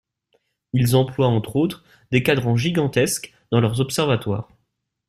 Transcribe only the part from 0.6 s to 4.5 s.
Ils emploient, entre autres, des quadrants gigantesques dans leurs observatoires.